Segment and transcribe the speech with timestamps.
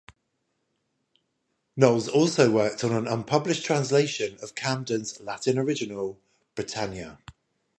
[1.77, 6.17] Knolles also worked on an unpublished translation of Camden's Latin original,
[6.55, 7.19] Britannia.